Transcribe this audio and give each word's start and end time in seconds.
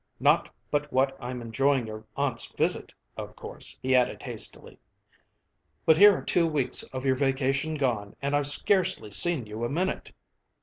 Not 0.19 0.49
but 0.71 0.91
what 0.91 1.15
I'm 1.21 1.43
enjoying 1.43 1.85
your 1.85 2.05
aunt's 2.17 2.47
visit, 2.53 2.91
of 3.17 3.35
course," 3.35 3.79
he 3.83 3.95
added 3.95 4.23
hastily. 4.23 4.79
"But 5.85 5.95
here 5.97 6.17
are 6.17 6.23
two 6.23 6.47
weeks 6.47 6.81
of 6.81 7.05
your 7.05 7.15
vacation 7.15 7.75
gone, 7.75 8.15
and 8.19 8.35
I've 8.35 8.47
scarcely 8.47 9.11
seen 9.11 9.45
you 9.45 9.63
a 9.63 9.69
minute." 9.69 10.11